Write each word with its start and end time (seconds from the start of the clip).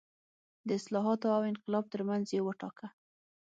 د 0.67 0.69
اصلاحاتو 0.79 1.27
او 1.35 1.41
انقلاب 1.51 1.85
ترمنځ 1.93 2.25
یو 2.29 2.43
وټاکه. 2.47 2.87